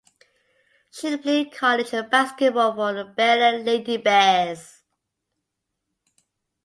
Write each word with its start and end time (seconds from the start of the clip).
She 0.89 1.15
played 1.17 1.51
college 1.55 1.91
basketball 2.09 2.73
for 2.73 2.91
the 2.91 3.03
Baylor 3.05 3.59
Lady 3.59 3.97
Bears. 3.97 4.81